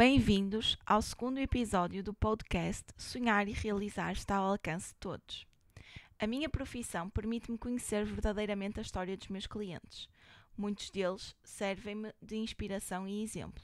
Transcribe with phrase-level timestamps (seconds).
[0.00, 5.46] bem-vindos ao segundo episódio do podcast Sonhar e Realizar está ao alcance de todos.
[6.18, 10.08] A minha profissão permite-me conhecer verdadeiramente a história dos meus clientes.
[10.56, 13.62] Muitos deles servem-me de inspiração e exemplo.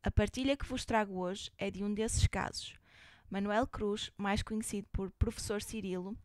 [0.00, 2.76] A partilha que vos trago hoje é de um desses casos.
[3.28, 6.16] Manuel Cruz, mais conhecido por Professor Cirilo,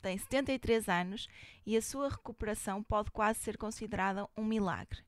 [0.00, 1.28] tem 73 anos
[1.66, 5.04] e a sua recuperação pode quase ser considerada um milagre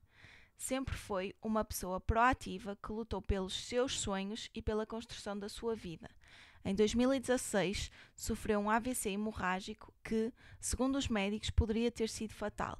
[0.57, 5.75] sempre foi uma pessoa proativa que lutou pelos seus sonhos e pela construção da sua
[5.75, 6.09] vida.
[6.63, 12.79] Em 2016, sofreu um AVC hemorrágico que, segundo os médicos, poderia ter sido fatal.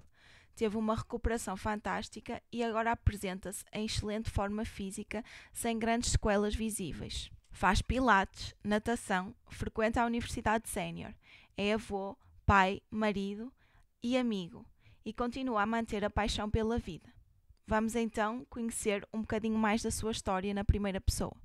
[0.55, 7.29] Teve uma recuperação fantástica e agora apresenta-se em excelente forma física, sem grandes sequelas visíveis.
[7.51, 11.13] Faz pilates, natação, frequenta a Universidade Sénior,
[11.55, 13.53] é avô, pai, marido
[14.01, 14.65] e amigo
[15.05, 17.14] e continua a manter a paixão pela vida.
[17.67, 21.35] Vamos então conhecer um bocadinho mais da sua história na primeira pessoa.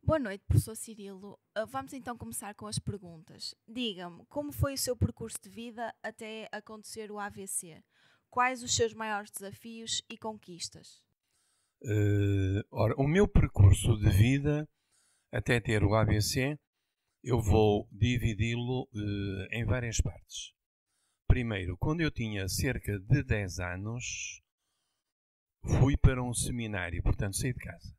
[0.00, 1.36] Boa noite, professor Cirilo.
[1.56, 3.52] Ah, vamos então começar com as perguntas.
[3.66, 7.82] Diga-me, como foi o seu percurso de vida até acontecer o AVC?
[8.30, 11.02] Quais os seus maiores desafios e conquistas?
[11.82, 14.68] Uh, ora, o meu percurso de vida
[15.32, 16.56] até ter o AVC,
[17.24, 20.52] eu vou dividi-lo uh, em várias partes.
[21.26, 24.43] Primeiro, quando eu tinha cerca de 10 anos,
[25.64, 27.96] fui para um seminário, portanto saí de casa.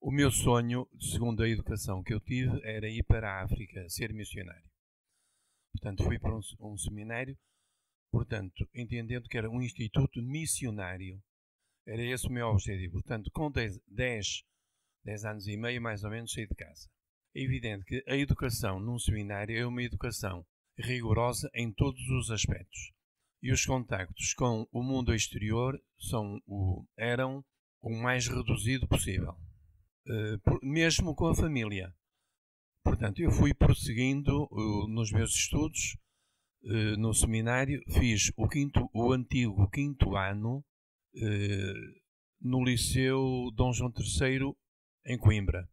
[0.00, 4.12] O meu sonho, segundo a educação que eu tive, era ir para a África, ser
[4.12, 4.68] missionário.
[5.72, 7.36] Portanto, fui para um, um seminário,
[8.10, 11.20] portanto, entendendo que era um instituto missionário.
[11.86, 12.94] Era esse o meu objetivo.
[12.94, 14.44] Portanto, com 10, 10,
[15.04, 16.88] 10 anos e meio, mais ou menos, saí de casa.
[17.34, 20.46] É evidente que a educação num seminário é uma educação
[20.78, 22.97] rigorosa em todos os aspectos
[23.42, 27.44] e os contactos com o mundo exterior são o, eram
[27.80, 29.34] o mais reduzido possível,
[30.44, 31.94] por, mesmo com a família.
[32.82, 34.48] Portanto, eu fui prosseguindo
[34.88, 35.96] nos meus estudos
[36.64, 40.64] uh, no seminário, fiz o, quinto, o antigo quinto ano
[42.40, 44.54] no Liceu Dom João III
[45.06, 45.68] em Coimbra.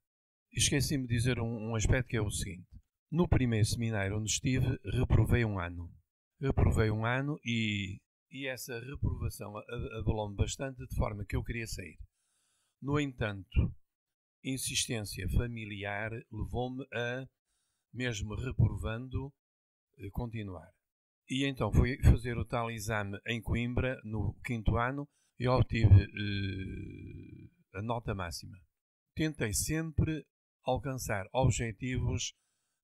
[0.52, 2.68] Esqueci-me de dizer um, um aspecto que é o seguinte:
[3.12, 5.92] no primeiro seminário onde estive, reprovei um ano
[6.40, 9.54] reprovei um ano e, e essa reprovação
[10.00, 11.98] abalou-me bastante, de forma que eu queria sair.
[12.82, 13.74] No entanto,
[14.44, 17.26] insistência familiar levou-me a,
[17.94, 19.34] mesmo reprovando,
[19.98, 20.72] eh, continuar.
[21.28, 25.08] E então fui fazer o tal exame em Coimbra, no quinto ano,
[25.40, 28.58] e obtive eh, a nota máxima.
[29.16, 30.26] Tentei sempre
[30.64, 32.34] alcançar objetivos,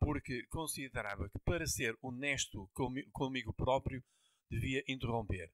[0.00, 2.70] porque considerava que para ser honesto
[3.12, 4.02] comigo próprio
[4.50, 5.50] devia interromper.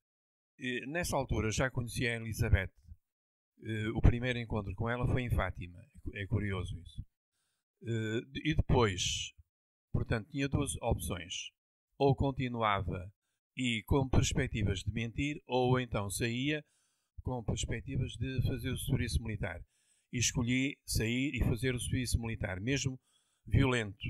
[0.58, 2.72] E, nessa altura já conhecia a Elizabeth.
[3.94, 5.80] o primeiro encontro com ela foi em Fátima.
[6.14, 7.04] É curioso isso.
[8.44, 9.32] e depois,
[9.92, 11.50] portanto, tinha duas opções.
[11.98, 13.12] Ou continuava
[13.56, 16.64] e com perspectivas de mentir, ou então saía
[17.22, 19.60] com perspectivas de fazer o serviço militar.
[20.12, 23.00] E escolhi sair e fazer o serviço militar, mesmo
[23.46, 24.08] violento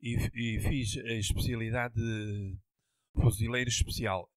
[0.00, 2.58] e, e fiz a especialidade de
[3.14, 4.30] fuzileiro especial.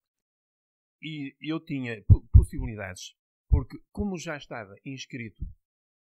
[1.02, 2.02] E eu tinha
[2.32, 3.14] possibilidades,
[3.48, 5.44] porque como já estava inscrito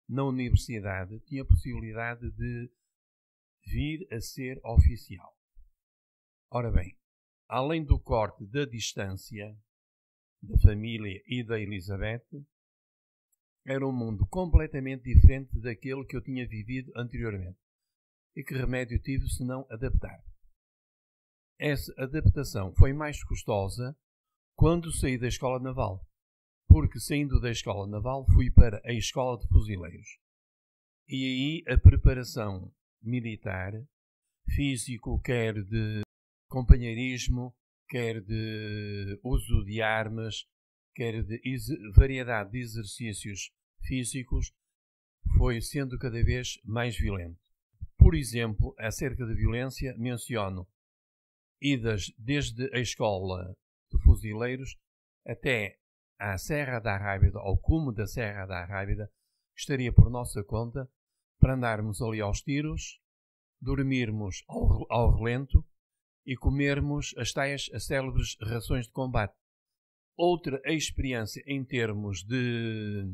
[0.09, 2.71] na universidade, tinha possibilidade de
[3.67, 5.37] vir a ser oficial.
[6.51, 6.97] Ora bem,
[7.49, 9.57] além do corte da distância
[10.41, 12.25] da família e da Elizabeth,
[13.65, 17.59] era um mundo completamente diferente daquele que eu tinha vivido anteriormente.
[18.37, 20.23] E que remédio tive se não adaptar?
[21.59, 23.97] Essa adaptação foi mais custosa
[24.55, 26.07] quando saí da escola naval,
[26.69, 30.19] porque saindo da escola naval fui para a escola de fuzileiros.
[31.09, 33.73] E aí a preparação militar,
[34.55, 36.03] físico, quer de
[36.51, 37.57] companheirismo,
[37.89, 40.47] quer de uso de armas,
[40.95, 41.41] quer de
[41.95, 43.51] variedade de exercícios
[43.81, 44.53] físicos,
[45.39, 47.46] foi sendo cada vez mais violento.
[48.07, 50.65] Por exemplo, acerca da violência, menciono
[51.61, 53.53] idas desde a escola
[53.91, 54.79] de fuzileiros
[55.27, 55.81] até
[56.17, 59.11] à Serra da Rábida, ao cume da Serra da Rábida,
[59.53, 60.89] que estaria por nossa conta,
[61.41, 63.01] para andarmos ali aos tiros,
[63.61, 65.67] dormirmos ao, ao relento
[66.25, 69.35] e comermos as tais as célebres rações de combate.
[70.17, 73.05] Outra experiência em termos de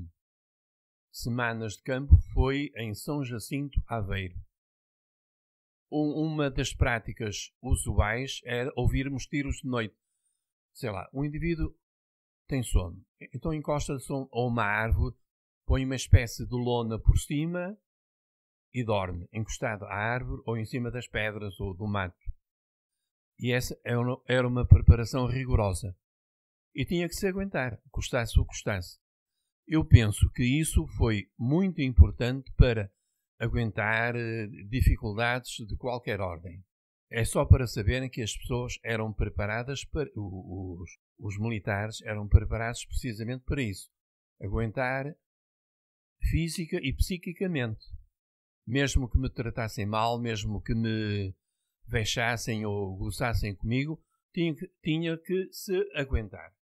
[1.11, 4.39] semanas de campo foi em São Jacinto Aveiro.
[5.93, 9.95] Um, uma das práticas usuais era ouvirmos tiros de noite.
[10.73, 11.77] Sei lá, um indivíduo
[12.49, 13.05] tem sono,
[13.35, 15.15] então encosta-se a uma árvore,
[15.67, 17.77] põe uma espécie de lona por cima
[18.73, 22.17] e dorme, encostado à árvore ou em cima das pedras ou do mato.
[23.39, 23.79] E essa
[24.27, 25.95] era uma preparação rigorosa.
[26.75, 28.99] E tinha que se aguentar, custasse o custasse.
[29.67, 32.91] Eu penso que isso foi muito importante para
[33.43, 36.65] aguentar eh, dificuldades de qualquer ordem.
[37.11, 40.09] É só para saberem que as pessoas eram preparadas para.
[40.15, 43.91] Os, os militares eram preparados precisamente para isso.
[44.41, 45.15] Aguentar
[46.31, 47.85] física e psiquicamente.
[48.65, 51.35] Mesmo que me tratassem mal, mesmo que me
[51.87, 54.01] vexassem ou gozassem comigo,
[54.33, 56.55] tinha que, tinha que se aguentar.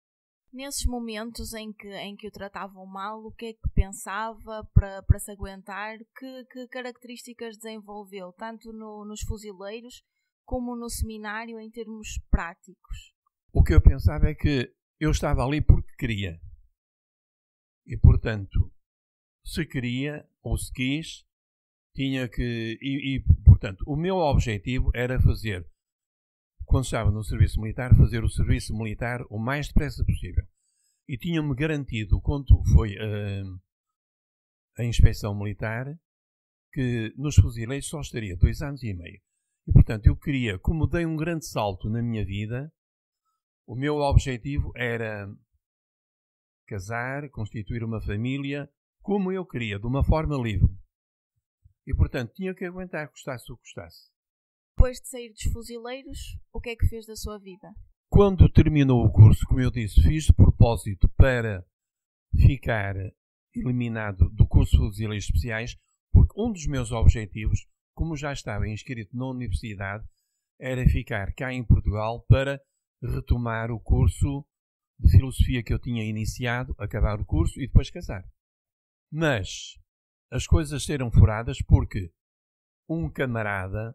[0.52, 5.04] Nesses momentos em que, em que o tratavam mal, o que é que pensava para,
[5.04, 5.98] para se aguentar?
[6.18, 10.04] Que, que características desenvolveu, tanto no, nos fuzileiros
[10.44, 13.14] como no seminário, em termos práticos?
[13.54, 16.40] O que eu pensava é que eu estava ali porque queria.
[17.86, 18.72] E, portanto,
[19.46, 21.26] se queria ou se quis,
[21.94, 22.78] tinha que.
[22.82, 25.70] E, e, portanto, o meu objetivo era fazer,
[26.70, 30.46] quando estava no serviço militar, fazer o serviço militar o mais depressa possível.
[31.08, 33.60] E tinham-me garantido, quando foi uh,
[34.78, 35.88] a inspeção militar,
[36.72, 39.20] que nos fuzileiros só estaria dois anos e meio.
[39.68, 42.72] E, portanto, eu queria, como dei um grande salto na minha vida,
[43.66, 45.28] o meu objetivo era
[46.68, 48.70] casar, constituir uma família,
[49.02, 50.70] como eu queria, de uma forma livre.
[51.88, 54.19] E, portanto, tinha que aguentar, custasse o que custasse.
[54.80, 57.76] Depois de sair dos fuzileiros, o que é que fez da sua vida?
[58.10, 61.66] Quando terminou o curso, como eu disse, fiz de propósito para
[62.34, 62.96] ficar
[63.54, 65.78] eliminado do curso de fuzileiros especiais,
[66.14, 70.08] porque um dos meus objetivos, como já estava inscrito na universidade,
[70.58, 72.62] era ficar cá em Portugal para
[73.04, 74.48] retomar o curso
[74.98, 78.24] de filosofia que eu tinha iniciado, acabar o curso e depois casar.
[79.12, 79.78] Mas
[80.32, 82.14] as coisas serão furadas porque
[82.88, 83.94] um camarada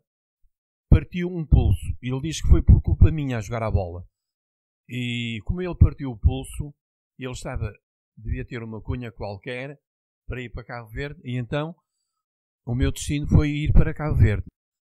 [0.94, 1.84] partiu um pulso.
[2.00, 4.06] Ele diz que foi por culpa minha a jogar a bola.
[4.88, 6.72] E como ele partiu o pulso,
[7.18, 7.72] ele estava,
[8.16, 9.76] devia ter uma cunha qualquer
[10.28, 11.74] para ir para Cabo Verde, e então
[12.64, 14.46] o meu destino foi ir para Cabo Verde.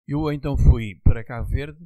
[0.07, 1.85] Eu então fui para Cabo Verde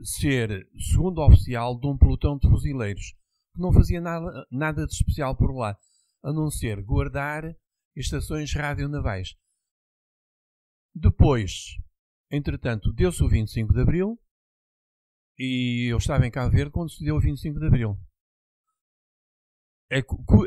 [0.00, 3.16] ser segundo oficial de um pelotão de fuzileiros,
[3.52, 5.76] que não fazia nada, nada de especial por lá,
[6.22, 7.52] a não ser guardar
[7.96, 9.34] estações radionavais.
[10.94, 11.76] Depois,
[12.30, 14.18] entretanto, deu-se o 25 de Abril
[15.38, 17.98] e eu estava em Cabo Verde quando se deu o 25 de Abril.
[19.90, 19.98] É,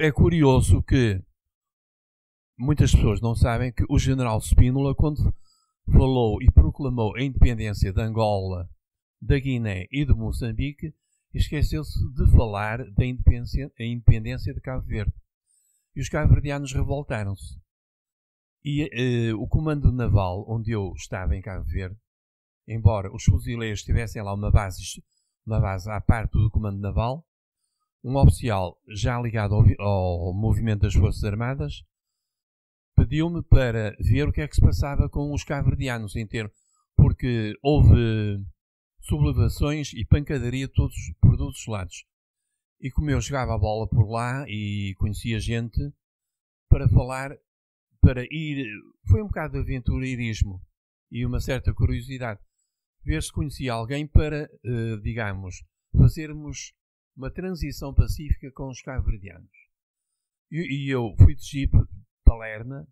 [0.01, 1.21] é curioso que
[2.57, 5.33] muitas pessoas não sabem que o general Spínola, quando
[5.91, 8.69] falou e proclamou a independência de Angola,
[9.19, 10.93] da Guiné e de Moçambique,
[11.33, 15.13] esqueceu-se de falar da independência, independência de Cabo Verde
[15.95, 17.59] e os cabo-verdianos revoltaram-se.
[18.63, 21.97] E uh, o comando naval, onde eu estava em Cabo Verde,
[22.67, 24.81] embora os fuzileiros tivessem lá uma base,
[25.45, 27.25] uma base à parte do comando naval,
[28.03, 31.83] um oficial já ligado ao, ao movimento das Forças Armadas
[33.01, 36.53] pediu-me para ver o que é que se passava com os cabo-verdianos, em termos,
[36.95, 38.39] porque houve
[38.99, 42.05] sublevações e pancadaria todos, por todos os lados.
[42.79, 45.79] E como eu jogava a bola por lá e conhecia gente,
[46.69, 47.31] para falar,
[48.01, 48.67] para ir.
[49.07, 50.61] Foi um bocado de aventureirismo.
[51.13, 52.39] e uma certa curiosidade.
[53.03, 56.73] Ver se conhecia alguém para, eh, digamos, fazermos
[57.15, 59.51] uma transição pacífica com os cabo-verdianos.
[60.49, 61.73] E, e, eu fui de Jeep
[62.23, 62.87] Palerma,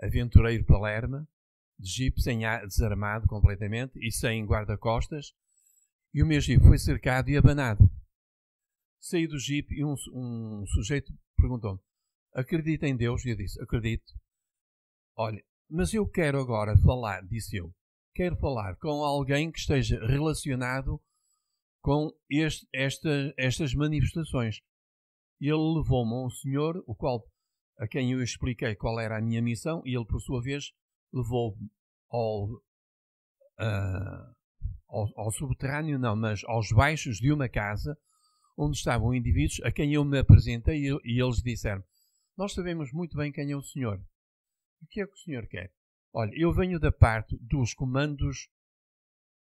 [0.00, 1.26] aventureiro Palerma,
[1.78, 5.32] de Jeep sem ar, desarmado completamente e sem guarda-costas,
[6.12, 7.90] e o meu Jeep foi cercado e abanado.
[9.00, 11.80] Saí do Jeep e um, um sujeito perguntou-me:
[12.32, 13.24] Acredita em Deus?
[13.24, 14.12] E eu disse: Acredito.
[15.16, 17.72] Olha, mas eu quero agora falar, disse eu,
[18.14, 21.00] quero falar com alguém que esteja relacionado
[21.80, 24.60] com este, esta, estas manifestações.
[25.40, 27.24] Ele levou-me a um senhor, o qual,
[27.78, 30.72] a quem eu expliquei qual era a minha missão, e ele, por sua vez,
[31.12, 31.70] levou-me
[32.10, 32.44] ao,
[33.60, 34.34] uh,
[34.88, 37.96] ao, ao, subterrâneo, não, mas aos baixos de uma casa,
[38.56, 41.84] onde estavam indivíduos a quem eu me apresentei e, e eles disseram:
[42.36, 44.00] Nós sabemos muito bem quem é o senhor.
[44.84, 45.72] O que é que o senhor quer?
[46.12, 48.50] Olha, eu venho da parte dos comandos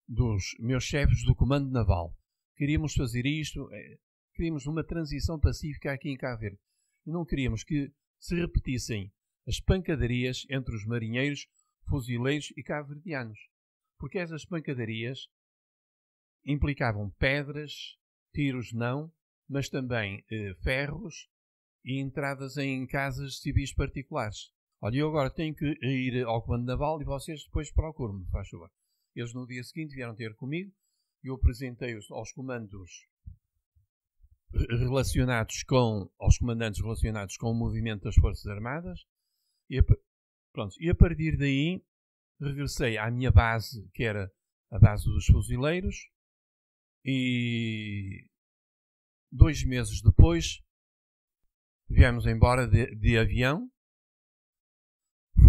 [0.06, 2.14] dos meus chefes do comando naval.
[2.58, 3.98] Queríamos fazer isto, é,
[4.36, 6.60] queríamos uma transição pacífica aqui em Cabo Verde.
[7.06, 9.14] Não queríamos que se repetissem
[9.48, 11.48] as pancadarias entre os marinheiros,
[11.88, 13.40] fuzileiros e cabo-verdianos.
[13.98, 15.30] Porque essas pancadarias
[16.46, 17.98] implicavam pedras,
[18.34, 19.10] tiros não,
[19.48, 21.30] mas também eh, ferros
[21.86, 24.52] e entradas em casas civis particulares.
[24.82, 28.72] Olha, eu agora tenho que ir ao comando naval e vocês depois procuram-me, faz favor.
[29.14, 30.72] Eles no dia seguinte vieram ter comigo
[31.24, 32.90] e eu apresentei-os aos comandos
[34.54, 39.06] relacionados com, aos comandantes relacionados com o movimento das Forças Armadas
[39.70, 39.84] e a,
[40.54, 41.84] pronto, e a partir daí
[42.40, 44.32] regressei à minha base, que era
[44.72, 46.10] a base dos fuzileiros,
[47.04, 48.30] e
[49.32, 50.62] dois meses depois
[51.90, 53.70] viemos embora de, de avião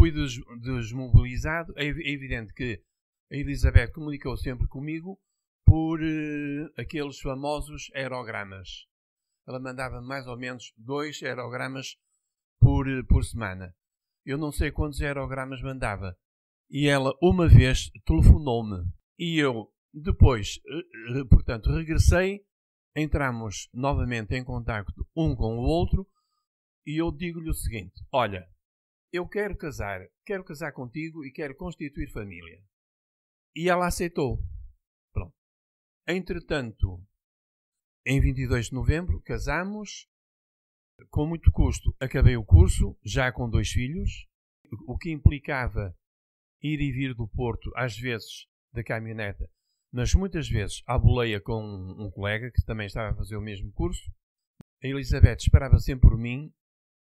[0.00, 1.74] fui des, desmobilizado.
[1.76, 2.82] É, é, evidente que
[3.30, 5.20] a Elizabeth comunicou sempre comigo
[5.66, 8.86] por uh, aqueles famosos aerogramas.
[9.46, 11.98] Ela mandava mais ou menos dois aerogramas
[12.58, 13.74] por, uh, por semana.
[14.24, 16.16] Eu não sei quantos aerogramas mandava.
[16.70, 18.90] E ela, uma vez, telefonou-me.
[19.18, 20.58] E eu, depois,
[21.14, 22.40] uh, portanto, regressei.
[22.96, 26.08] Entramos novamente em contato um com o outro.
[26.86, 28.48] E eu digo-lhe o seguinte: Olha,
[29.12, 32.62] eu quero casar, quero casar contigo e quero constituir família.
[33.54, 34.40] E ela aceitou.
[35.12, 35.34] Pronto.
[36.06, 37.04] Entretanto,
[38.06, 40.08] em 22 de novembro, casamos.
[41.08, 44.28] Com muito custo, acabei o curso, já com dois filhos,
[44.86, 45.96] o que implicava
[46.62, 49.50] ir e vir do Porto, às vezes, da caminhoneta,
[49.90, 53.72] mas muitas vezes à boleia com um colega que também estava a fazer o mesmo
[53.72, 54.12] curso.
[54.84, 56.52] A Elizabeth esperava sempre por mim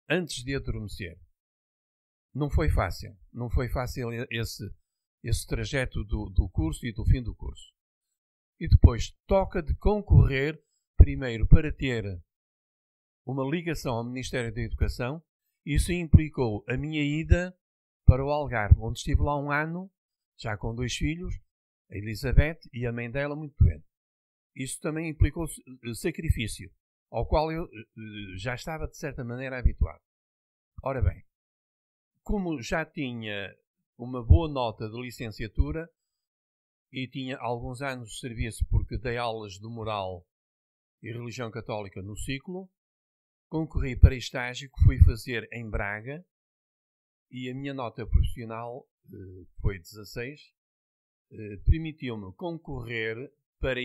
[0.07, 1.19] antes de adormecer
[2.33, 3.15] não foi fácil.
[3.31, 4.63] Não foi fácil esse,
[5.23, 7.73] esse trajeto do, do curso e do fim do curso.
[8.59, 10.61] E depois toca de concorrer,
[10.97, 12.21] primeiro, para ter
[13.25, 15.23] uma ligação ao Ministério da Educação.
[15.65, 17.55] Isso implicou a minha ida
[18.05, 19.91] para o Algarve, onde estive lá um ano,
[20.37, 21.35] já com dois filhos,
[21.91, 23.85] a Elizabeth e a mãe dela muito doente.
[24.55, 26.71] Isso também implicou eh, sacrifício,
[27.11, 30.01] ao qual eu eh, já estava de certa maneira habituado.
[30.81, 31.23] Ora bem,
[32.29, 33.57] como já tinha
[33.97, 35.89] uma boa nota de licenciatura
[36.91, 40.23] e tinha alguns anos de serviço porque dei aulas de moral
[41.01, 42.69] e religião católica no ciclo,
[43.47, 46.23] concorri para estágio que fui fazer em Braga
[47.31, 50.39] e a minha nota profissional eh, foi 16,
[51.31, 53.17] eh, permitiu-me concorrer
[53.59, 53.81] para,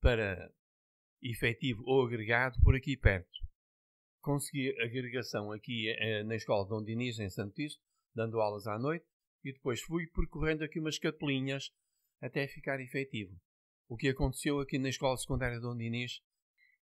[0.00, 0.50] para
[1.20, 3.44] efetivo ou agregado por aqui perto
[4.24, 7.80] consegui agregação aqui eh, na escola de Dom Dinis, em Santo Isto,
[8.14, 9.04] dando aulas à noite,
[9.44, 11.70] e depois fui percorrendo aqui umas capelinhas
[12.22, 13.38] até ficar efetivo.
[13.86, 16.22] O que aconteceu aqui na escola secundária de Dom Dinis.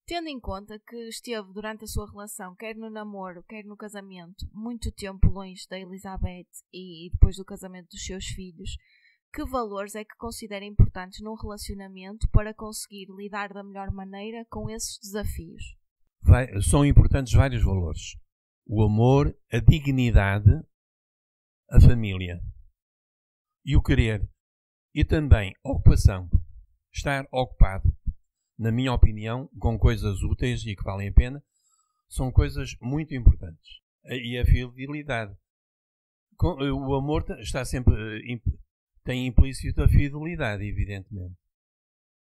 [0.07, 4.47] Tendo em conta que esteve durante a sua relação, quer no namoro, quer no casamento,
[4.53, 8.77] muito tempo longe da Elizabeth e depois do casamento dos seus filhos,
[9.33, 14.71] que valores é que considera importantes num relacionamento para conseguir lidar da melhor maneira com
[14.71, 15.82] esses desafios?
[16.23, 18.17] Vai, são importantes vários valores:
[18.67, 20.51] o amor, a dignidade,
[21.71, 22.41] a família
[23.65, 24.29] e o querer,
[24.95, 26.29] e também ocupação.
[26.95, 27.91] Estar ocupado,
[28.59, 31.43] na minha opinião, com coisas úteis e que valem a pena,
[32.09, 33.81] são coisas muito importantes.
[34.05, 35.35] E a fidelidade.
[36.39, 38.41] O amor está sempre eh,
[39.05, 41.37] tem implícito a fidelidade, evidentemente.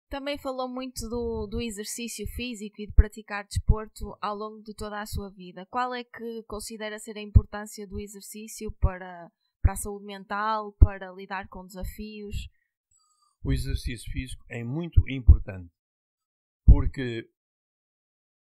[0.09, 4.99] Também falou muito do, do exercício físico e de praticar desporto ao longo de toda
[4.99, 5.67] a sua vida.
[5.67, 11.11] Qual é que considera ser a importância do exercício para, para a saúde mental, para
[11.11, 12.49] lidar com desafios?
[13.43, 15.71] O exercício físico é muito importante
[16.65, 17.29] porque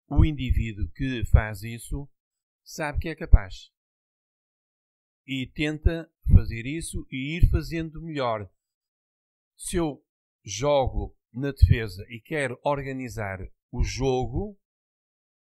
[0.09, 2.09] o indivíduo que faz isso
[2.63, 3.71] sabe que é capaz
[5.25, 8.49] e tenta fazer isso e ir fazendo melhor.
[9.55, 10.03] Se eu
[10.43, 13.39] jogo na defesa e quero organizar
[13.71, 14.57] o jogo,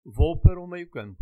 [0.05, 1.21] vou para o meio-campo.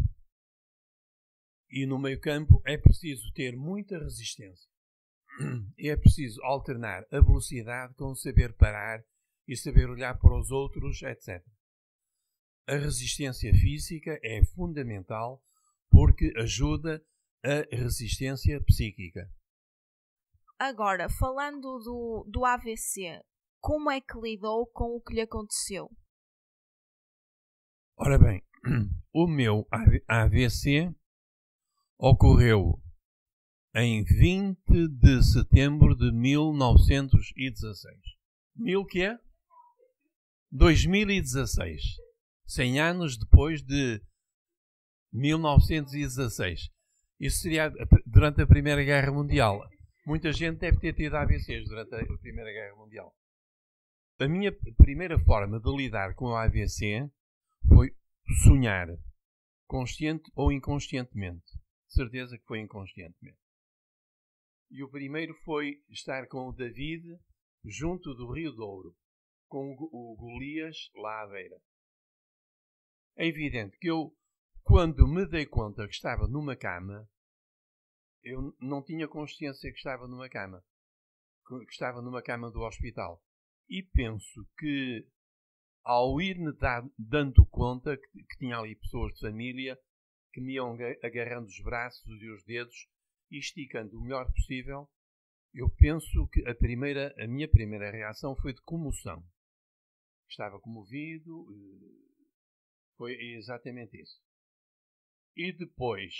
[1.70, 4.68] E no meio-campo é preciso ter muita resistência.
[5.78, 9.04] E é preciso alternar a velocidade com saber parar
[9.46, 11.44] e saber olhar para os outros, etc.
[12.66, 15.42] A resistência física é fundamental
[15.90, 17.02] porque ajuda
[17.42, 19.30] a resistência psíquica.
[20.58, 23.22] Agora, falando do, do AVC,
[23.61, 25.91] como é que lidou com o que lhe aconteceu?
[27.97, 28.43] Ora bem,
[29.12, 29.67] o meu
[30.07, 30.95] AVC
[31.99, 32.81] ocorreu
[33.75, 37.97] em 20 de setembro de 1916.
[38.57, 39.19] Mil que é?
[40.50, 41.83] 2016.
[42.47, 44.00] 100 anos depois de
[45.12, 46.71] 1916.
[47.21, 47.71] Isso seria
[48.07, 49.61] durante a Primeira Guerra Mundial.
[50.07, 53.12] Muita gente deve ter tido AVCs durante a Primeira Guerra Mundial.
[54.20, 57.08] A minha primeira forma de lidar com o AVC
[57.68, 57.94] foi
[58.42, 58.88] sonhar,
[59.64, 61.46] consciente ou inconscientemente.
[61.87, 63.38] Certeza que foi inconscientemente.
[64.72, 67.04] E o primeiro foi estar com o David
[67.64, 68.92] junto do Rio Douro,
[69.46, 71.62] com o Golias lá à beira.
[73.16, 74.12] É evidente que eu,
[74.64, 77.08] quando me dei conta que estava numa cama,
[78.25, 80.60] eu não tinha consciência que estava numa cama,
[81.46, 83.22] que estava numa cama do hospital.
[83.68, 85.06] E penso que
[85.84, 86.52] ao ir-me
[86.98, 89.78] dando conta que, que, tinha ali pessoas de família
[90.32, 92.88] que me iam agarrando os braços e os dedos
[93.31, 94.88] e esticando o melhor possível,
[95.52, 99.22] eu penso que a, primeira, a minha primeira reação foi de comoção.
[100.28, 102.09] Estava comovido, eh,
[102.96, 104.22] foi exatamente isso.
[105.37, 106.14] E depois,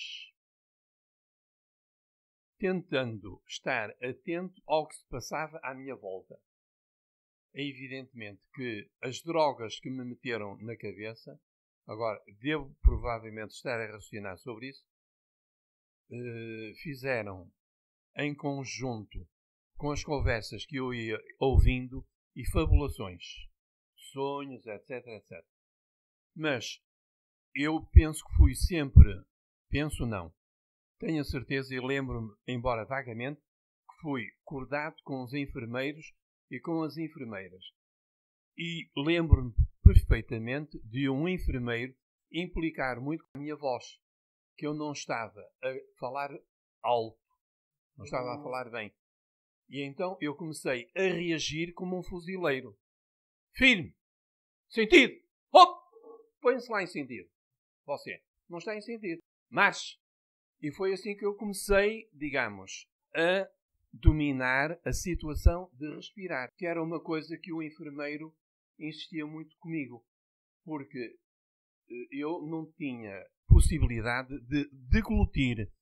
[2.59, 6.39] tentando estar atento ao que se passava à minha volta
[7.55, 11.41] é evidentemente que as drogas que me meteram na cabeça,
[11.87, 14.85] agora devo provavelmente estar a raciocinar sobre isso,
[16.11, 17.51] eh, fizeram
[18.17, 19.27] em conjunto
[19.77, 23.23] com as conversas que eu ia ouvindo e fabulações,
[24.13, 25.45] sonhos, etc, etc.
[26.35, 26.83] Mas
[27.55, 29.09] eu penso que fui sempre,
[29.71, 30.33] penso não,
[30.99, 36.13] tenho a certeza e lembro-me, embora vagamente, que fui cordado com os enfermeiros
[36.51, 37.65] e com as enfermeiras.
[38.57, 41.95] E lembro-me perfeitamente de um enfermeiro
[42.33, 43.85] implicar muito com a minha voz,
[44.57, 46.31] que eu não estava a falar
[46.83, 47.19] alto,
[47.97, 48.93] não estava a falar bem.
[49.69, 52.77] E então eu comecei a reagir como um fuzileiro.
[53.55, 53.95] Firme!
[54.69, 55.15] Sentido!
[55.53, 55.79] Hop!
[56.41, 57.29] Põe-se lá em sentido.
[57.87, 59.23] Você não está em sentido.
[59.51, 59.99] Marche!
[60.61, 63.49] E foi assim que eu comecei, digamos, a
[63.93, 68.35] dominar a situação de respirar, que era uma coisa que o enfermeiro
[68.79, 70.05] insistia muito comigo,
[70.65, 71.17] porque
[71.91, 75.73] eh, eu não tinha possibilidade de deglutir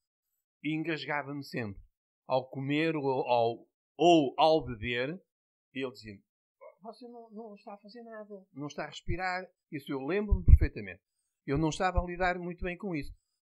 [0.63, 1.81] e engasgava-me sempre.
[2.25, 3.67] Ao comer ou ao,
[3.97, 5.21] ou ao beber,
[5.73, 6.19] ele dizia
[6.81, 9.45] você não, não está a fazer nada, não está a respirar.
[9.71, 11.01] Isso eu lembro-me perfeitamente.
[11.45, 13.13] Eu não estava a lidar muito bem com isso.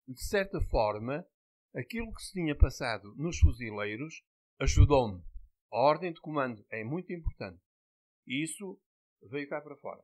[0.06, 1.26] De certa forma,
[1.74, 4.22] aquilo que se tinha passado nos fuzileiros
[4.60, 5.22] ajudou-me.
[5.72, 7.60] A ordem de comando é muito importante.
[8.26, 8.80] E isso
[9.30, 10.02] veio cá para fora.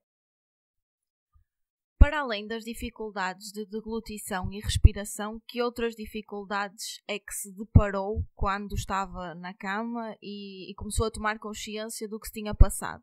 [1.99, 8.23] Para além das dificuldades de deglutição e respiração, que outras dificuldades é que se deparou
[8.35, 13.03] quando estava na cama e, e começou a tomar consciência do que se tinha passado?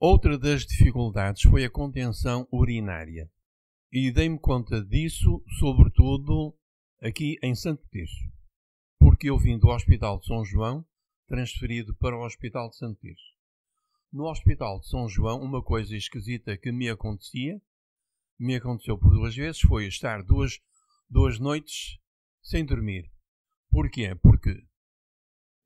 [0.00, 3.30] Outra das dificuldades foi a contenção urinária.
[3.92, 6.57] E dei-me conta disso, sobretudo,
[7.00, 8.24] aqui em Santo Tirso,
[8.98, 10.84] porque eu vim do Hospital de São João,
[11.28, 13.36] transferido para o Hospital de Santo Tirso.
[14.12, 17.60] No Hospital de São João, uma coisa esquisita que me acontecia,
[18.38, 20.58] me aconteceu por duas vezes, foi estar duas,
[21.08, 22.00] duas noites
[22.42, 23.08] sem dormir.
[23.70, 24.14] Porquê?
[24.16, 24.66] Porque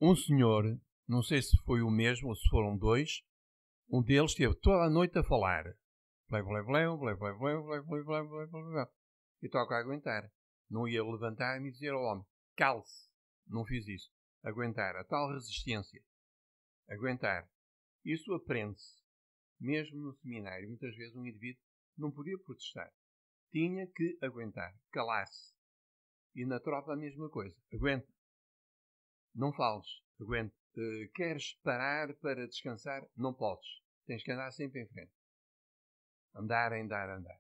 [0.00, 3.22] um senhor, não sei se foi o mesmo ou se foram dois,
[3.88, 5.64] um deles esteve toda a noite a falar.
[6.28, 8.86] Blé, blé, blé, blé, blé, blé, blé, blé, blé, blé.
[9.42, 10.30] E toca a aguentar.
[10.72, 12.24] Não ia levantar-me e dizer ao homem:
[12.56, 13.06] cale-se.
[13.46, 14.10] Não fiz isso.
[14.42, 14.96] Aguentar.
[14.96, 16.02] A tal resistência.
[16.88, 17.46] Aguentar.
[18.02, 19.02] Isso aprende-se.
[19.60, 21.62] Mesmo no seminário, muitas vezes um indivíduo
[21.98, 22.90] não podia protestar.
[23.50, 24.74] Tinha que aguentar.
[24.90, 25.52] Calar-se.
[26.34, 27.54] E na tropa a mesma coisa.
[27.70, 28.10] Aguenta.
[29.34, 29.86] Não fales.
[30.18, 30.56] Aguenta.
[30.74, 33.06] Uh, queres parar para descansar?
[33.14, 33.68] Não podes.
[34.06, 35.12] Tens que andar sempre em frente.
[36.34, 37.38] Andar, andar, andar.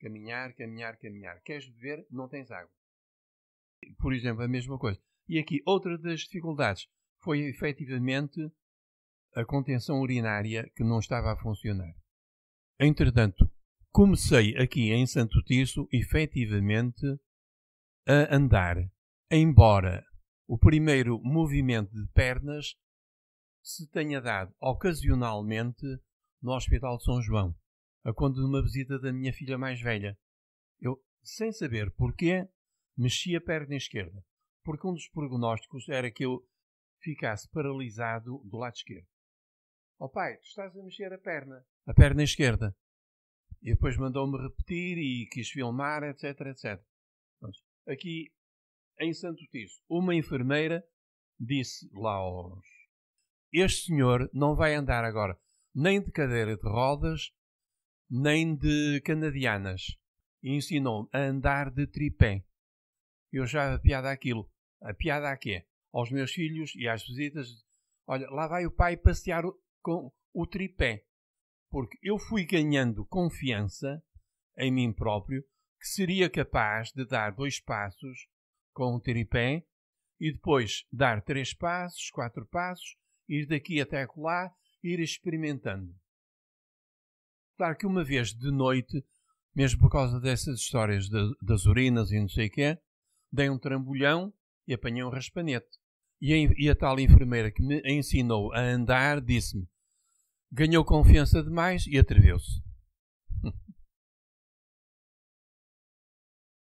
[0.00, 1.40] Caminhar, caminhar, caminhar.
[1.42, 2.06] Queres beber?
[2.10, 2.70] Não tens água.
[3.98, 5.00] Por exemplo, a mesma coisa.
[5.28, 6.88] E aqui, outra das dificuldades
[7.22, 8.40] foi efetivamente
[9.34, 11.94] a contenção urinária que não estava a funcionar.
[12.78, 13.50] Entretanto,
[13.90, 17.04] comecei aqui em Santo Tirso, efetivamente,
[18.06, 18.76] a andar,
[19.30, 20.04] embora
[20.46, 22.76] o primeiro movimento de pernas
[23.62, 25.84] se tenha dado ocasionalmente
[26.40, 27.54] no Hospital de São João,
[28.06, 30.16] a quando de uma visita da minha filha mais velha.
[30.80, 32.48] Eu, sem saber porquê,
[32.96, 34.24] mexi a perna esquerda,
[34.62, 36.46] porque um dos prognósticos era que eu
[37.02, 39.08] ficasse paralisado do lado esquerdo.
[39.98, 41.66] Ó oh pai, tu estás a mexer a perna.
[41.84, 42.76] A perna esquerda.
[43.60, 46.80] E depois mandou-me repetir e quis filmar, etc, etc.
[47.88, 48.32] Aqui,
[49.00, 50.86] em Santo Tirso, uma enfermeira
[51.40, 52.64] disse lá aos...
[53.52, 55.36] Este senhor não vai andar agora
[55.74, 57.32] nem de cadeira de rodas,
[58.10, 59.82] nem de canadianas.
[60.42, 62.44] Ensinou-me a andar de tripé.
[63.32, 64.50] Eu já a piada aquilo.
[64.82, 67.48] A piada aqui é aos meus filhos e às visitas:
[68.06, 69.42] olha, lá vai o pai passear
[69.82, 71.04] com o tripé.
[71.70, 74.02] Porque eu fui ganhando confiança
[74.56, 75.42] em mim próprio
[75.80, 78.28] que seria capaz de dar dois passos
[78.72, 79.64] com o tripé
[80.18, 82.96] e depois dar três passos, quatro passos,
[83.28, 84.50] ir daqui até lá,
[84.82, 85.94] ir experimentando.
[87.56, 89.02] Claro que uma vez de noite,
[89.54, 92.78] mesmo por causa dessas histórias de, das urinas e não sei o quê,
[93.32, 94.32] dei um trambolhão
[94.66, 95.78] e apanhei um raspanete.
[96.20, 99.66] E a, e a tal enfermeira que me ensinou a andar disse-me:
[100.52, 102.62] ganhou confiança demais e atreveu-se.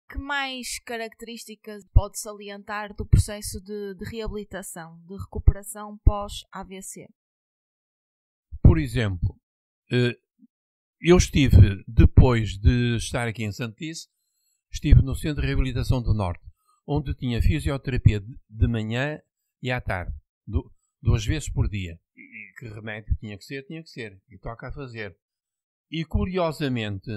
[0.10, 7.10] que mais características pode salientar do processo de, de reabilitação, de recuperação pós-AVC?
[8.62, 9.38] Por exemplo,
[9.92, 10.18] eh,
[11.02, 14.08] eu estive, depois de estar aqui em Santice,
[14.72, 16.44] estive no Centro de Reabilitação do Norte,
[16.88, 19.20] onde tinha fisioterapia de manhã
[19.62, 20.14] e à tarde,
[21.02, 22.00] duas vezes por dia
[22.56, 24.20] que remédio tinha que ser, tinha que ser.
[24.30, 25.16] E toca a fazer.
[25.92, 27.12] E curiosamente,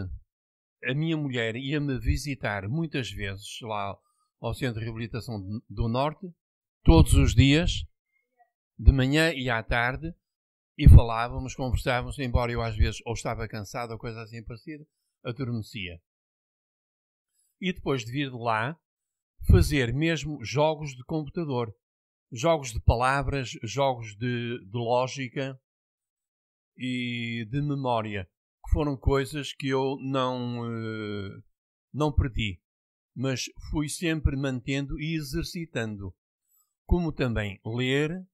[0.84, 3.96] a minha mulher ia-me visitar muitas vezes lá
[4.40, 6.26] ao Centro de Reabilitação do Norte,
[6.84, 7.84] todos os dias,
[8.78, 10.14] de manhã e à tarde,
[10.78, 14.86] e falávamos, conversávamos, embora eu às vezes ou estava cansado ou coisa assim parecida,
[15.24, 16.00] adormecia.
[17.60, 18.78] E depois de vir de lá,
[19.50, 21.74] fazer mesmo jogos de computador
[22.30, 25.58] jogos de palavras, jogos de, de lógica
[26.76, 28.28] e de memória,
[28.64, 31.42] que foram coisas que eu não, uh,
[31.92, 32.60] não perdi,
[33.14, 36.14] mas fui sempre mantendo e exercitando.
[36.86, 38.26] Como também ler,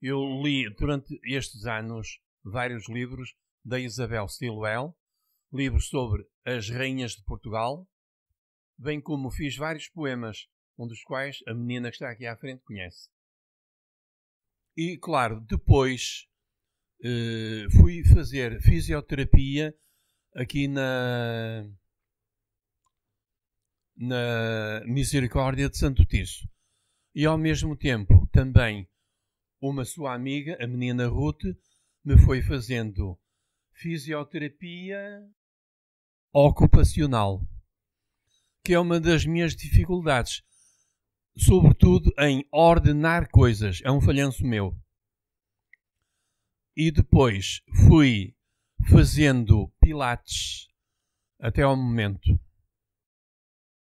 [0.00, 3.34] eu li durante estes anos vários livros
[3.64, 4.96] da Isabel Stilwell,
[5.52, 7.86] livros sobre as rainhas de Portugal,
[8.78, 12.62] bem como fiz vários poemas, um dos quais a menina que está aqui à frente
[12.64, 13.10] conhece.
[14.76, 16.26] E, claro, depois
[17.00, 19.74] uh, fui fazer fisioterapia
[20.34, 21.68] aqui na,
[23.96, 26.48] na Misericórdia de Santo Tirso.
[27.14, 28.88] E, ao mesmo tempo, também
[29.60, 31.44] uma sua amiga, a menina Ruth,
[32.04, 33.18] me foi fazendo
[33.72, 35.22] fisioterapia
[36.32, 37.42] ocupacional,
[38.64, 40.42] que é uma das minhas dificuldades
[41.36, 43.80] sobretudo em ordenar coisas.
[43.84, 44.76] É um falhanço meu.
[46.76, 48.34] E depois fui
[48.90, 50.68] fazendo pilates
[51.38, 52.38] até ao momento.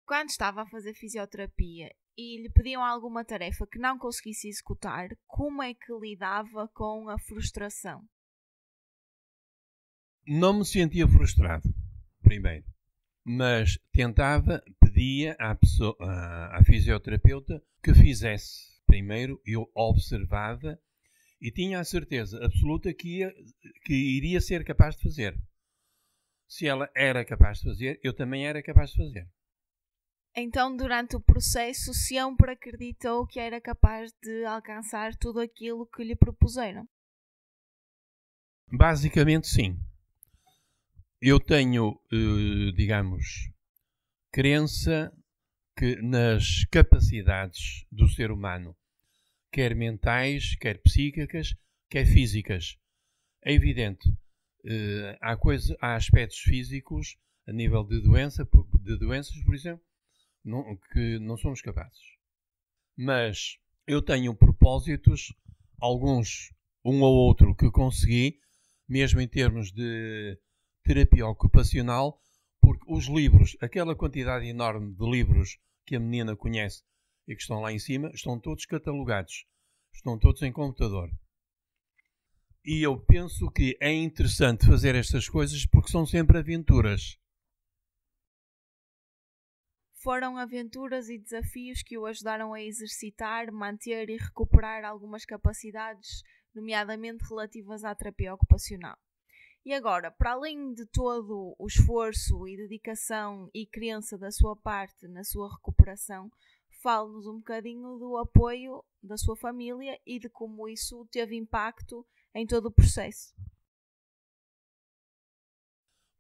[0.06, 5.64] Quando estava a fazer fisioterapia e lhe pediam alguma tarefa que não conseguisse executar, como
[5.64, 8.04] é que lidava com a frustração?
[10.28, 11.74] Não me sentia frustrado,
[12.22, 12.66] primeiro,
[13.24, 18.68] mas tentava pedia à, pessoa, à, fisioterapeuta que fizesse.
[18.86, 20.78] Primeiro eu observava
[21.40, 23.34] e tinha a certeza absoluta que, ia,
[23.86, 25.40] que iria ser capaz de fazer.
[26.50, 29.30] Se ela era capaz de fazer, eu também era capaz de fazer.
[30.36, 36.16] Então, durante o processo, sempre acreditou que era capaz de alcançar tudo aquilo que lhe
[36.16, 36.88] propuseram?
[38.72, 39.78] Basicamente, sim.
[41.22, 43.50] Eu tenho, eh, digamos,
[44.32, 45.12] crença
[45.76, 48.76] que nas capacidades do ser humano,
[49.52, 51.56] quer mentais, quer psíquicas,
[51.90, 52.78] quer físicas.
[53.44, 54.08] É evidente,
[54.66, 58.48] eh, há, coisa, há aspectos físicos a nível de, doença,
[58.82, 59.84] de doenças, por exemplo,
[60.44, 62.00] não, que não somos capazes.
[62.98, 65.34] Mas eu tenho propósitos,
[65.80, 68.40] alguns, um ou outro, que consegui,
[68.88, 70.38] mesmo em termos de
[70.84, 72.20] terapia ocupacional,
[72.62, 76.84] porque os livros, aquela quantidade enorme de livros que a menina conhece
[77.28, 79.46] e que estão lá em cima, estão todos catalogados,
[79.94, 81.10] estão todos em computador.
[82.66, 87.18] E eu penso que é interessante fazer estas coisas porque são sempre aventuras.
[90.02, 96.24] Foram aventuras e desafios que o ajudaram a exercitar, manter e recuperar algumas capacidades,
[96.56, 98.98] nomeadamente relativas à terapia ocupacional.
[99.66, 105.06] E agora, para além de todo o esforço e dedicação e crença da sua parte
[105.06, 106.32] na sua recuperação,
[106.82, 112.48] fale-nos um bocadinho do apoio da sua família e de como isso teve impacto em
[112.48, 113.34] todo o processo.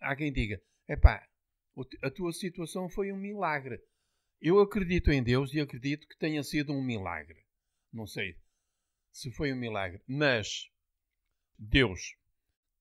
[0.01, 1.25] Há quem diga: epá,
[2.01, 3.79] a tua situação foi um milagre.
[4.41, 7.45] Eu acredito em Deus e acredito que tenha sido um milagre.
[7.91, 8.37] Não sei
[9.11, 10.69] se foi um milagre, mas
[11.57, 12.15] Deus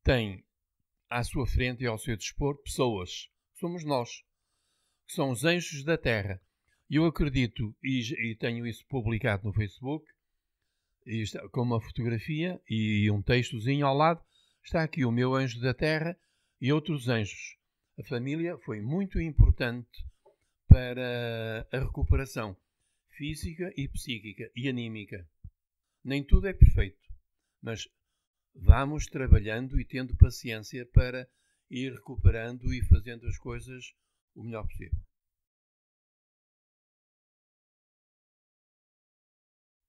[0.05, 0.45] tem
[1.11, 3.29] à sua frente e ao seu dispor pessoas.
[3.55, 4.23] Somos nós,
[5.07, 6.41] que são os anjos da terra.
[6.89, 10.07] Eu acredito, e, e tenho isso publicado no Facebook,
[11.05, 14.23] está, com uma fotografia e um textozinho ao lado,
[14.63, 16.17] está aqui o meu anjo da terra
[16.61, 17.58] e outros anjos.
[17.99, 20.07] A família foi muito importante
[20.69, 22.57] para a recuperação
[23.17, 25.29] física e psíquica e anímica.
[26.05, 27.13] Nem tudo é perfeito,
[27.61, 27.89] mas
[28.55, 31.29] vamos trabalhando e tendo paciência para
[31.69, 33.93] ir recuperando e fazendo as coisas
[34.33, 35.01] o melhor possível.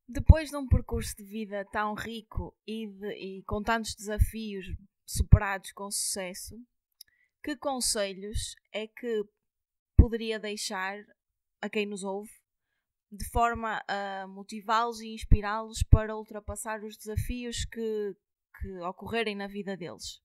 [0.08, 4.66] Depois de um percurso de vida tão rico e, de, e com tantos desafios
[5.06, 6.56] superados com sucesso,
[7.44, 9.24] que conselhos é que
[9.98, 10.98] poderia deixar
[11.62, 12.32] a quem nos ouve
[13.12, 18.16] de forma a motivá-los e inspirá-los para ultrapassar os desafios que,
[18.60, 20.22] que ocorrerem na vida deles?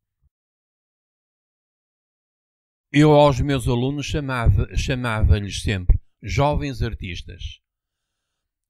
[2.92, 7.61] Eu aos meus alunos chamava-lhes chamava sempre jovens artistas.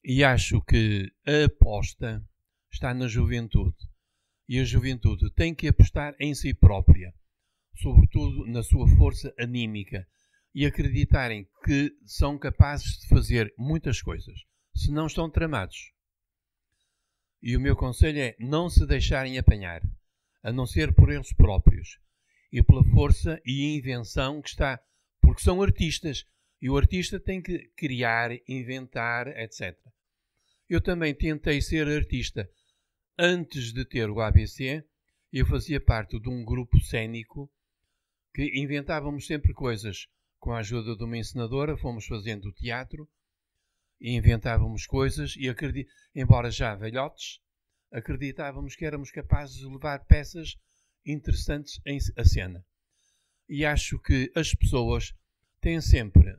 [0.02, 2.26] E acho que a aposta
[2.72, 3.76] está na juventude.
[4.48, 7.14] E a juventude tem que apostar em si própria,
[7.76, 10.06] sobretudo na sua força anímica,
[10.54, 14.38] e acreditarem que são capazes de fazer muitas coisas,
[14.74, 15.92] se não estão tramados.
[17.42, 19.82] E o meu conselho é não se deixarem apanhar,
[20.42, 21.98] a não ser por eles próprios
[22.52, 24.80] e pela força e invenção que está,
[25.20, 26.24] porque são artistas
[26.62, 29.76] e o artista tem que criar, inventar, etc.
[30.68, 32.48] Eu também tentei ser artista.
[33.18, 34.84] Antes de ter o ABC,
[35.32, 37.50] eu fazia parte de um grupo cênico
[38.34, 40.08] que inventávamos sempre coisas.
[40.40, 43.08] Com a ajuda de uma encenadora, fomos fazendo teatro
[44.00, 45.88] e inventávamos coisas e acredit...
[46.14, 47.40] embora já velhotes,
[47.90, 50.58] acreditávamos que éramos capazes de levar peças
[51.06, 52.66] interessantes em a cena.
[53.48, 55.14] E acho que as pessoas
[55.60, 56.36] têm sempre,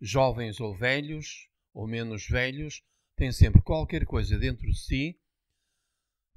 [0.00, 2.82] jovens ou velhos, ou menos velhos,
[3.16, 5.18] têm sempre qualquer coisa dentro de si,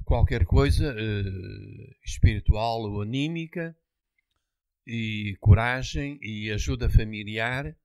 [0.05, 3.75] qualquer coisa eh, espiritual ou anímica,
[4.85, 7.75] e coragem e ajuda familiar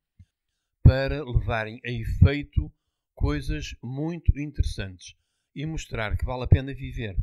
[0.82, 2.70] para levarem a efeito
[3.14, 5.14] coisas muito interessantes
[5.54, 7.16] e mostrar que vale a pena viver.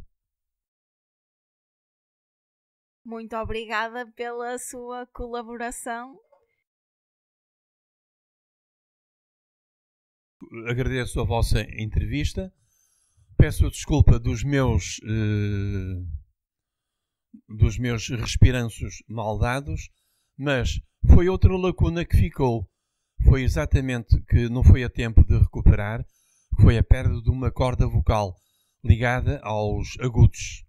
[3.04, 6.20] Muito obrigada pela sua colaboração.
[10.68, 12.54] Agradeço a vossa entrevista.
[13.38, 16.17] Peço desculpa dos meus eh,
[17.48, 19.90] dos meus respiranços maldados,
[20.38, 20.80] mas
[21.14, 22.70] foi outra lacuna que ficou
[23.24, 26.06] foi exatamente que não foi a tempo de recuperar,
[26.62, 28.36] foi a perda de uma corda vocal
[28.84, 30.64] ligada aos agudos.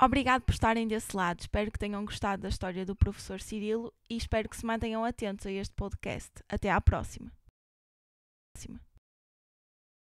[0.00, 1.40] Obrigado por estarem desse lado.
[1.40, 5.46] Espero que tenham gostado da história do professor Cirilo e espero que se mantenham atentos
[5.46, 6.32] a este podcast.
[6.48, 7.32] Até à próxima.